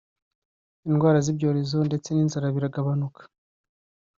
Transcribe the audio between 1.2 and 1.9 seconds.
z’ ibyorezo